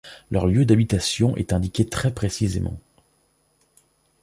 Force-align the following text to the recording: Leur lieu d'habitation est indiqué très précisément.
Leur 0.31 0.47
lieu 0.47 0.65
d'habitation 0.65 1.37
est 1.37 1.53
indiqué 1.53 1.85
très 1.87 2.11
précisément. 2.11 2.75